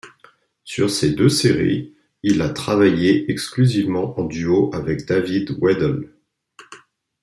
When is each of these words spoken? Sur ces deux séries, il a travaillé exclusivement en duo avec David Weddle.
Sur 0.63 0.89
ces 0.89 1.11
deux 1.11 1.29
séries, 1.29 1.95
il 2.23 2.41
a 2.41 2.49
travaillé 2.49 3.29
exclusivement 3.31 4.19
en 4.19 4.23
duo 4.23 4.71
avec 4.73 5.05
David 5.05 5.51
Weddle. 5.61 6.15